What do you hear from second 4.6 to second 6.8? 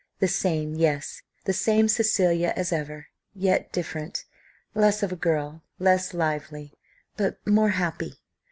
less of a girl, less lively,